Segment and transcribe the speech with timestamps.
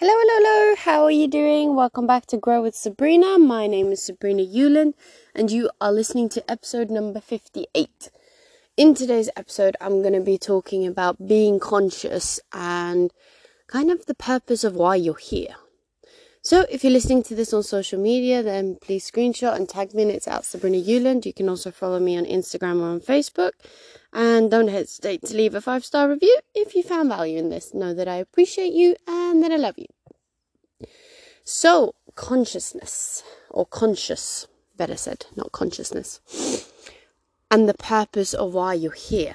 [0.00, 0.76] Hello, hello, hello.
[0.76, 1.74] How are you doing?
[1.74, 3.36] Welcome back to Grow with Sabrina.
[3.36, 4.94] My name is Sabrina Yulin,
[5.34, 8.08] and you are listening to episode number 58.
[8.76, 13.12] In today's episode, I'm going to be talking about being conscious and
[13.66, 15.56] kind of the purpose of why you're here.
[16.48, 20.04] So, if you're listening to this on social media, then please screenshot and tag me.
[20.04, 21.26] And it's at Sabrina Euland.
[21.26, 23.50] You can also follow me on Instagram or on Facebook.
[24.14, 27.74] And don't hesitate to leave a five star review if you found value in this.
[27.74, 30.88] Know that I appreciate you and that I love you.
[31.44, 36.18] So, consciousness, or conscious, better said, not consciousness,
[37.50, 39.34] and the purpose of why you're here.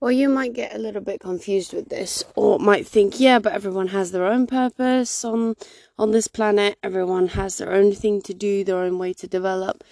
[0.00, 3.52] Well, you might get a little bit confused with this, or might think, yeah, but
[3.52, 5.56] everyone has their own purpose on
[5.98, 6.78] on this planet.
[6.82, 9.84] Everyone has their own thing to do, their own way to develop.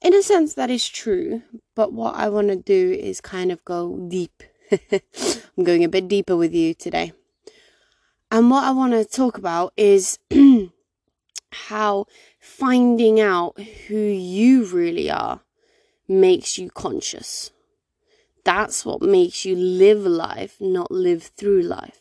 [0.00, 1.42] In a sense, that is true.
[1.74, 4.42] But what I want to do is kind of go deep.
[4.72, 7.12] I'm going a bit deeper with you today.
[8.30, 10.18] And what I want to talk about is
[11.52, 12.06] how
[12.40, 15.42] finding out who you really are
[16.08, 17.50] makes you conscious
[18.44, 22.00] that's what makes you live life, not live through life.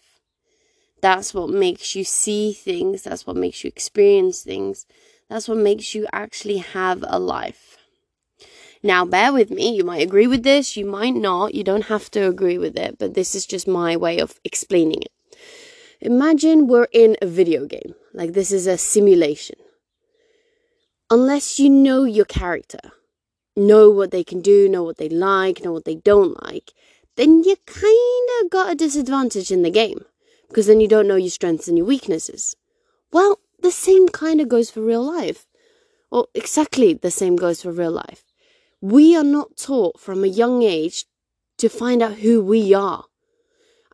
[1.01, 3.03] That's what makes you see things.
[3.03, 4.85] That's what makes you experience things.
[5.29, 7.77] That's what makes you actually have a life.
[8.81, 9.75] Now, bear with me.
[9.75, 10.77] You might agree with this.
[10.77, 11.53] You might not.
[11.53, 15.01] You don't have to agree with it, but this is just my way of explaining
[15.03, 15.11] it.
[16.01, 17.95] Imagine we're in a video game.
[18.13, 19.57] Like this is a simulation.
[21.09, 22.79] Unless you know your character,
[23.59, 26.73] know what they can do, know what they like, know what they don't like,
[27.15, 30.05] then you kind of got a disadvantage in the game
[30.47, 32.55] because then you don't know your strengths and your weaknesses.
[33.11, 35.45] Well, the same kind of goes for real life.
[36.09, 38.23] Well, exactly the same goes for real life.
[38.81, 41.05] We are not taught from a young age
[41.57, 43.05] to find out who we are.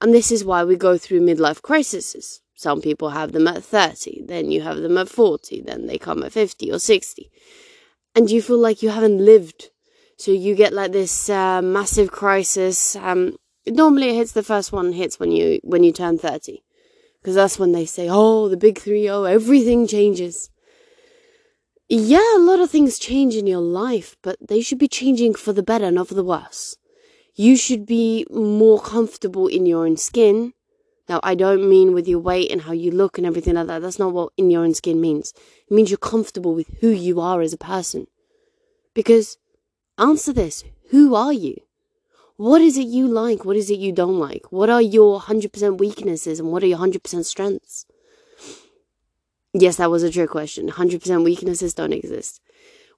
[0.01, 2.41] And this is why we go through midlife crises.
[2.53, 6.23] Some people have them at 30, then you have them at 40, then they come
[6.23, 7.31] at 50 or 60
[8.15, 9.69] and you feel like you haven't lived.
[10.17, 12.95] So you get like this uh, massive crisis.
[12.95, 13.35] Um,
[13.67, 16.63] normally it hits the first one hits when you when you turn 30
[17.21, 20.49] because that's when they say oh the big 3 oh everything changes
[21.87, 25.53] yeah a lot of things change in your life but they should be changing for
[25.53, 26.77] the better not for the worse
[27.33, 30.53] you should be more comfortable in your own skin
[31.07, 33.81] now i don't mean with your weight and how you look and everything like that
[33.81, 35.33] that's not what in your own skin means
[35.67, 38.07] it means you're comfortable with who you are as a person
[38.93, 39.37] because
[39.97, 41.55] answer this who are you?
[42.37, 43.45] What is it you like?
[43.45, 44.51] What is it you don't like?
[44.51, 47.85] What are your 100% weaknesses and what are your 100% strengths?
[49.53, 50.69] Yes, that was a trick question.
[50.69, 52.41] 100% weaknesses don't exist.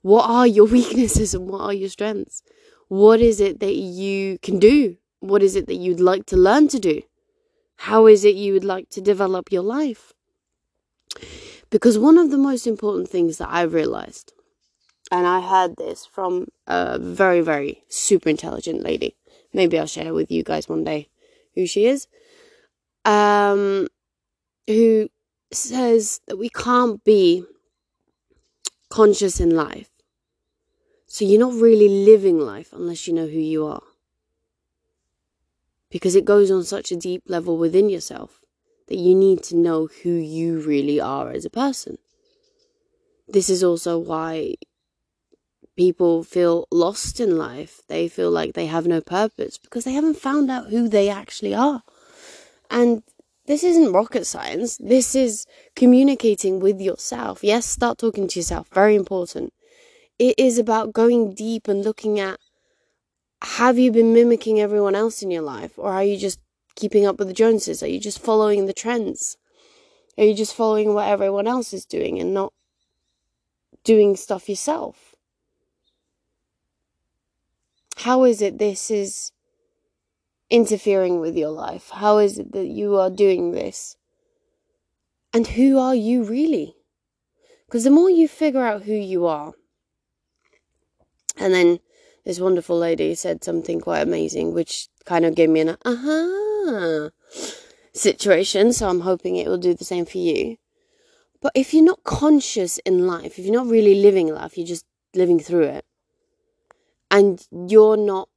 [0.01, 2.41] What are your weaknesses and what are your strengths?
[2.87, 4.97] What is it that you can do?
[5.19, 7.01] What is it that you'd like to learn to do?
[7.77, 10.13] How is it you would like to develop your life?
[11.69, 14.33] Because one of the most important things that I've realized
[15.11, 19.15] and I heard this from a very, very super intelligent lady.
[19.53, 21.09] Maybe I'll share with you guys one day
[21.55, 22.07] who she is.
[23.05, 23.87] Um,
[24.67, 25.09] who
[25.51, 27.45] says that we can't be
[28.89, 29.89] conscious in life.
[31.05, 33.81] So you're not really living life unless you know who you are.
[35.89, 38.41] Because it goes on such a deep level within yourself
[38.87, 41.97] that you need to know who you really are as a person.
[43.27, 44.55] This is also why
[45.75, 47.81] people feel lost in life.
[47.87, 51.53] They feel like they have no purpose because they haven't found out who they actually
[51.53, 51.83] are.
[52.69, 53.03] And
[53.45, 54.77] this isn't rocket science.
[54.77, 57.43] This is communicating with yourself.
[57.43, 58.67] Yes, start talking to yourself.
[58.73, 59.53] Very important.
[60.19, 62.39] It is about going deep and looking at
[63.41, 66.39] have you been mimicking everyone else in your life or are you just
[66.75, 67.83] keeping up with the Joneses?
[67.83, 69.37] Are you just following the trends?
[70.17, 72.53] Are you just following what everyone else is doing and not
[73.83, 75.15] doing stuff yourself?
[77.97, 79.31] How is it this is
[80.49, 81.89] interfering with your life?
[81.89, 83.97] How is it that you are doing this?
[85.33, 86.75] And who are you really?
[87.65, 89.53] Because the more you figure out who you are,
[91.35, 91.79] and then
[92.27, 97.09] this wonderful lady said something quite amazing, which kind of gave me an aha
[97.93, 98.73] situation.
[98.73, 100.57] So I'm hoping it will do the same for you.
[101.41, 104.85] But if you're not conscious in life, if you're not really living life, you're just
[105.15, 105.85] living through it,
[107.09, 108.27] and you're not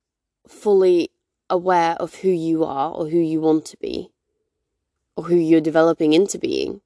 [0.46, 1.10] fully
[1.48, 4.12] aware of who you are or who you want to be
[5.16, 6.80] or who you're developing into being.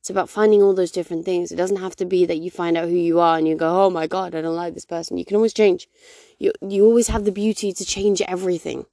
[0.00, 1.52] It's about finding all those different things.
[1.52, 3.84] It doesn't have to be that you find out who you are and you go,
[3.84, 5.88] "Oh my god, I don't like this person." You can always change.
[6.38, 8.86] You you always have the beauty to change everything.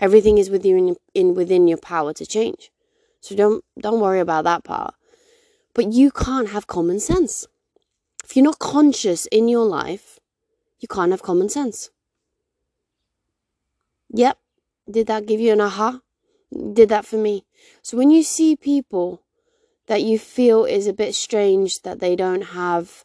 [0.00, 2.72] Everything is within in within your power to change.
[3.20, 4.94] So don't don't worry about that part.
[5.74, 7.46] But you can't have common sense.
[8.24, 10.18] If you're not conscious in your life,
[10.80, 11.90] you can't have common sense.
[14.10, 14.38] Yep.
[14.90, 16.00] Did that give you an aha?
[16.50, 17.46] Did that for me.
[17.80, 19.21] So when you see people
[19.92, 23.04] that you feel is a bit strange that they don't have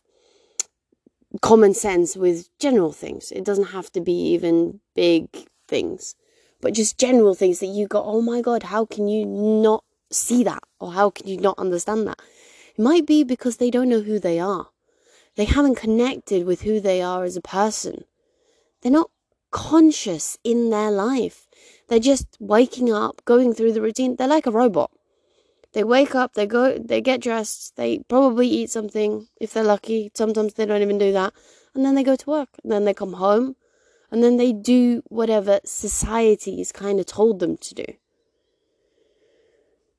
[1.42, 3.30] common sense with general things.
[3.30, 5.28] It doesn't have to be even big
[5.68, 6.16] things,
[6.62, 10.45] but just general things that you go, oh my God, how can you not see
[10.45, 10.63] that?
[10.80, 12.22] Or how can you not understand that?
[12.78, 14.69] It might be because they don't know who they are.
[15.36, 18.06] They haven't connected with who they are as a person.
[18.81, 19.12] They're not
[19.51, 21.50] conscious in their life.
[21.89, 24.16] They're just waking up, going through the routine.
[24.16, 24.92] They're like a robot.
[25.73, 30.11] They wake up, they go, they get dressed, they probably eat something if they're lucky.
[30.15, 31.33] Sometimes they don't even do that.
[31.75, 32.49] And then they go to work.
[32.63, 33.55] And then they come home.
[34.09, 37.85] And then they do whatever society has kind of told them to do.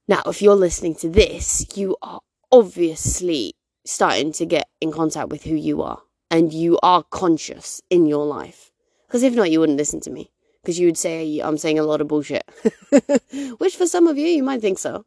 [0.09, 2.21] Now, if you're listening to this, you are
[2.51, 3.55] obviously
[3.85, 6.01] starting to get in contact with who you are.
[6.31, 8.71] And you are conscious in your life.
[9.07, 10.31] Because if not, you wouldn't listen to me.
[10.63, 12.45] Because you would say I'm saying a lot of bullshit.
[13.59, 15.05] Which for some of you, you might think so.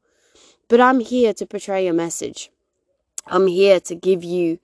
[0.71, 2.49] But I'm here to portray a message.
[3.27, 4.59] I'm here to give you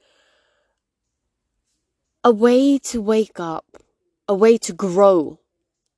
[2.23, 3.65] a way to wake up,
[4.25, 5.39] a way to grow,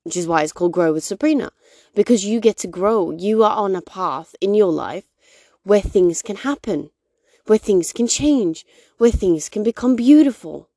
[0.04, 1.52] which is why it's called Grow with Sabrina.
[1.94, 3.12] Because you get to grow.
[3.12, 5.06] You are on a path in your life
[5.62, 6.90] where things can happen,
[7.46, 8.66] where things can change,
[8.98, 10.70] where things can become beautiful.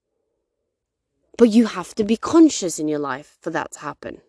[1.38, 4.20] But you have to be conscious in your life for that to happen.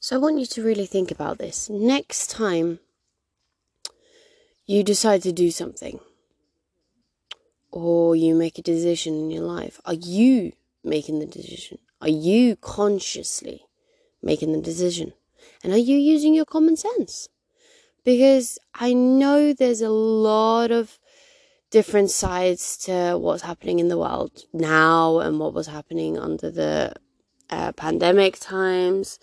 [0.00, 1.70] So I want you to really think about this.
[1.70, 2.80] Next time
[4.70, 5.98] you decide to do something
[7.72, 10.52] or you make a decision in your life, are you
[10.84, 11.78] making the decision?
[12.00, 13.66] Are you consciously
[14.22, 15.12] making the decision?
[15.64, 17.28] And are you using your common sense?
[18.04, 21.00] Because I know there's a lot of
[21.70, 26.94] different sides to what's happening in the world now and what was happening under the
[27.50, 29.18] uh, pandemic times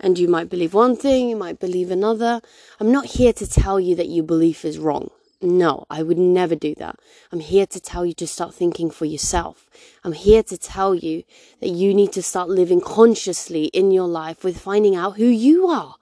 [0.00, 2.40] and you might believe one thing, you might believe another.
[2.80, 5.10] I'm not here to tell you that your belief is wrong.
[5.42, 6.98] No, I would never do that.
[7.32, 9.70] I'm here to tell you to start thinking for yourself.
[10.04, 11.24] I'm here to tell you
[11.60, 15.66] that you need to start living consciously in your life with finding out who you
[15.68, 15.96] are.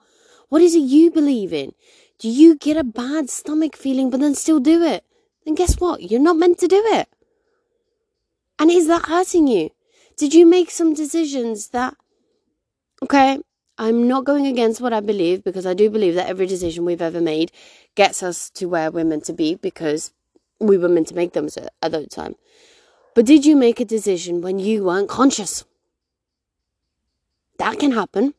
[0.49, 1.73] What is it you believe in?
[2.17, 5.05] Do you get a bad stomach feeling but then still do it?
[5.45, 6.11] Then guess what?
[6.11, 7.07] You're not meant to do it.
[8.59, 9.69] And is that hurting you?
[10.17, 11.95] Did you make some decisions that,
[13.01, 13.39] okay,
[13.81, 17.01] I'm not going against what I believe because I do believe that every decision we've
[17.01, 17.49] ever made
[17.95, 20.11] gets us to where we're meant to be because
[20.59, 21.47] we were meant to make them
[21.81, 22.35] at that time.
[23.15, 25.63] But did you make a decision when you weren't conscious?
[27.57, 28.33] That can happen.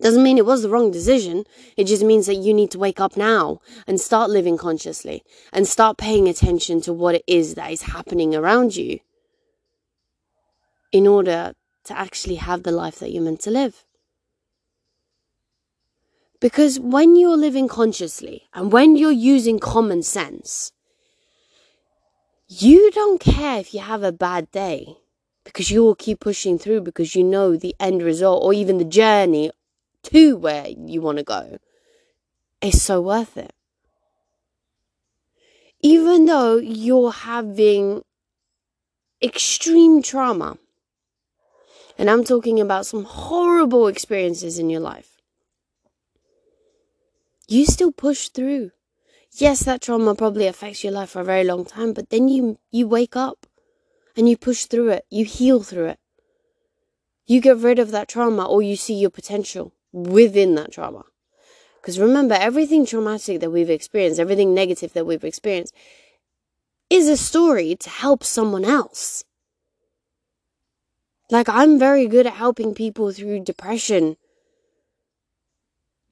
[0.00, 1.44] Doesn't mean it was the wrong decision.
[1.76, 5.22] It just means that you need to wake up now and start living consciously
[5.52, 8.98] and start paying attention to what it is that is happening around you
[10.90, 11.54] in order
[11.84, 13.84] to actually have the life that you're meant to live.
[16.44, 20.72] Because when you're living consciously and when you're using common sense,
[22.48, 24.98] you don't care if you have a bad day
[25.42, 28.84] because you will keep pushing through because you know the end result or even the
[28.84, 29.52] journey
[30.02, 31.56] to where you want to go
[32.60, 33.54] is so worth it.
[35.80, 38.02] Even though you're having
[39.22, 40.58] extreme trauma,
[41.96, 45.13] and I'm talking about some horrible experiences in your life
[47.48, 48.70] you still push through.
[49.32, 52.58] Yes, that trauma probably affects your life for a very long time, but then you
[52.70, 53.46] you wake up
[54.16, 55.04] and you push through it.
[55.10, 55.98] You heal through it.
[57.26, 61.04] You get rid of that trauma or you see your potential within that trauma.
[61.80, 65.74] Because remember, everything traumatic that we've experienced, everything negative that we've experienced,
[66.88, 69.24] is a story to help someone else.
[71.30, 74.16] Like, I'm very good at helping people through depression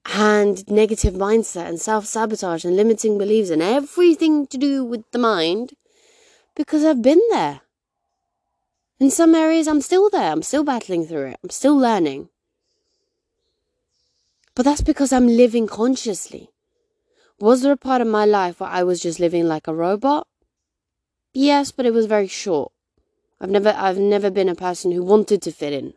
[0.07, 5.19] and negative mindset and self sabotage and limiting beliefs and everything to do with the
[5.19, 5.75] mind
[6.55, 7.61] because I've been there.
[8.99, 10.31] In some areas, I'm still there.
[10.31, 11.41] I'm still battling through it.
[11.43, 12.29] I'm still learning.
[14.55, 16.51] But that's because I'm living consciously.
[17.41, 20.27] Was there a part of my life where I was just living like a robot?
[21.33, 22.71] Yes, but it was very short.
[23.41, 25.95] I've never I've never been a person who wanted to fit in.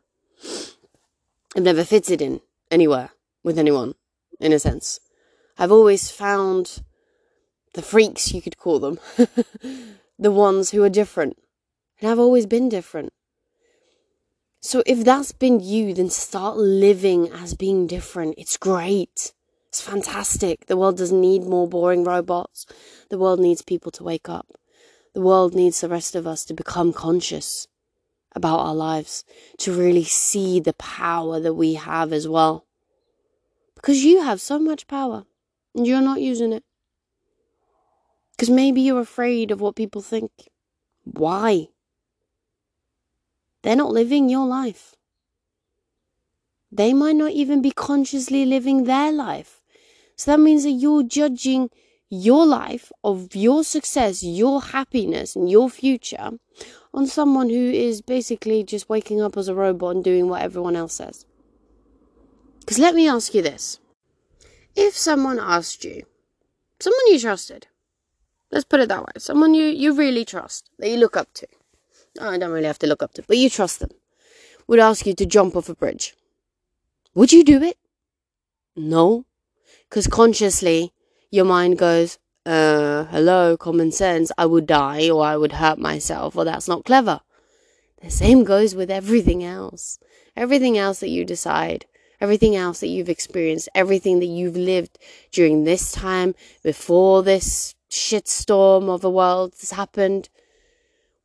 [1.56, 3.12] I've never fitted in anywhere
[3.46, 3.94] with anyone,
[4.40, 5.00] in a sense.
[5.58, 6.82] I've always found
[7.76, 9.00] the freaks, you could call them,
[10.20, 11.38] the ones who are different.
[12.02, 13.14] And I've always been different.
[14.62, 18.34] So if that's been you, then start living as being different.
[18.38, 19.32] It's great.
[19.68, 20.66] It's fantastic.
[20.66, 22.66] The world doesn't need more boring robots.
[23.10, 24.48] The world needs people to wake up.
[25.14, 27.68] The world needs the rest of us to become conscious
[28.34, 29.24] about our lives,
[29.60, 32.65] to really see the power that we have as well.
[33.86, 35.26] Because you have so much power
[35.76, 36.64] and you're not using it.
[38.32, 40.32] Because maybe you're afraid of what people think.
[41.04, 41.68] Why?
[43.62, 44.96] They're not living your life.
[46.72, 49.62] They might not even be consciously living their life.
[50.16, 51.70] So that means that you're judging
[52.10, 56.32] your life, of your success, your happiness, and your future
[56.92, 60.76] on someone who is basically just waking up as a robot and doing what everyone
[60.76, 61.28] else says.
[62.66, 63.80] Because let me ask you this
[64.76, 66.04] if someone asked you,
[66.80, 67.68] someone you trusted,
[68.52, 71.48] let's put it that way, someone you, you really trust, that you look up to,
[72.20, 73.92] oh, I don't really have to look up to, but you trust them,
[74.68, 76.16] would ask you to jump off a bridge,
[77.14, 77.78] would you do it?
[78.76, 79.26] No.
[79.88, 80.92] Because consciously,
[81.30, 82.18] your mind goes,
[82.48, 86.84] uh, hello, common sense, I would die or I would hurt myself or that's not
[86.84, 87.22] clever.
[88.02, 90.00] The same goes with everything else.
[90.36, 91.86] Everything else that you decide,
[92.22, 94.98] everything else that you've experienced, everything that you've lived
[95.32, 100.30] during this time, before this shitstorm of a world has happened.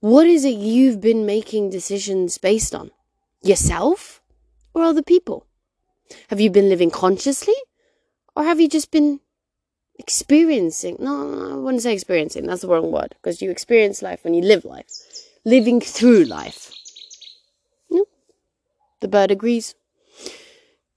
[0.00, 2.90] What is it you've been making decisions based on?
[3.42, 4.20] Yourself
[4.75, 5.47] or other people?
[6.28, 7.54] Have you been living consciously
[8.37, 9.20] or have you just been
[9.99, 10.97] experiencing?
[10.99, 14.42] No, I wouldn't say experiencing, that's the wrong word, because you experience life when you
[14.42, 14.90] live life.
[15.44, 16.73] Living through life.
[17.90, 18.06] No,
[19.00, 19.75] the bird agrees.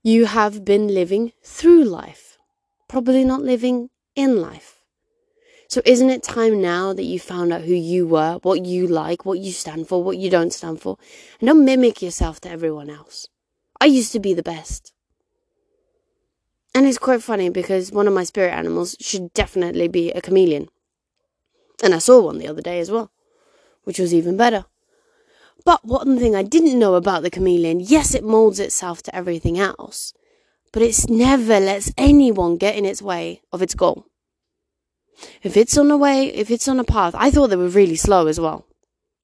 [0.06, 2.36] You have been living through life,
[2.88, 4.84] probably not living in life.
[5.66, 9.24] So, isn't it time now that you found out who you were, what you like,
[9.24, 10.98] what you stand for, what you don't stand for?
[11.40, 13.28] And don't mimic yourself to everyone else.
[13.80, 14.92] I used to be the best.
[16.74, 20.68] And it's quite funny because one of my spirit animals should definitely be a chameleon.
[21.82, 23.10] And I saw one the other day as well,
[23.84, 24.66] which was even better.
[25.64, 29.58] But one thing I didn't know about the chameleon yes, it molds itself to everything
[29.58, 30.12] else,
[30.72, 34.06] but it never lets anyone get in its way of its goal.
[35.42, 37.96] If it's on a way, if it's on a path, I thought they were really
[37.96, 38.66] slow as well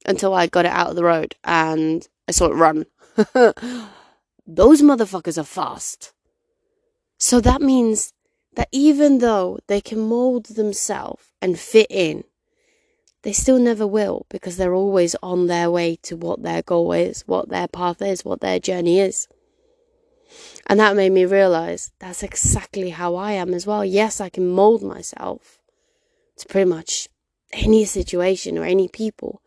[0.06, 2.86] until I got it out of the road and I saw it run.
[4.46, 6.12] Those motherfuckers are fast.
[7.18, 8.12] So that means
[8.54, 12.24] that even though they can mold themselves and fit in,
[13.22, 17.22] they still never will because they're always on their way to what their goal is,
[17.26, 19.28] what their path is, what their journey is.
[20.66, 23.84] And that made me realize that's exactly how I am as well.
[23.84, 25.58] Yes, I can mold myself
[26.38, 27.08] to pretty much
[27.52, 29.42] any situation or any people.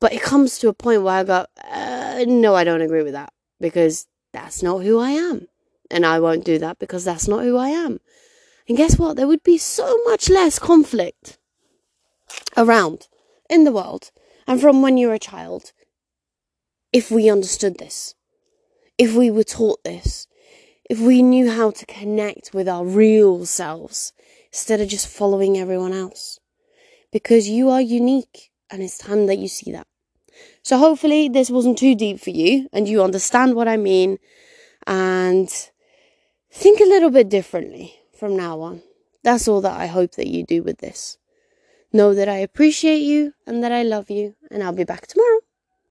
[0.00, 3.14] But it comes to a point where I go, uh, no, I don't agree with
[3.14, 5.48] that because that's not who I am.
[5.90, 8.00] And I won't do that because that's not who I am.
[8.68, 9.16] And guess what?
[9.16, 11.38] There would be so much less conflict
[12.56, 13.08] around
[13.48, 14.10] in the world
[14.46, 15.72] and from when you're a child
[16.94, 18.14] if we understood this,
[18.96, 20.28] if we were taught this,
[20.88, 24.12] if we knew how to connect with our real selves
[24.52, 26.38] instead of just following everyone else.
[27.10, 29.88] Because you are unique and it's time that you see that.
[30.62, 34.18] So hopefully this wasn't too deep for you and you understand what I mean
[34.86, 35.50] and
[36.52, 38.82] think a little bit differently from now on.
[39.24, 41.18] That's all that I hope that you do with this.
[41.94, 45.33] Know that I appreciate you and that I love you, and I'll be back tomorrow.